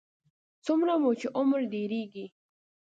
[0.65, 2.25] څومره مو چې عمر ډېرېږي.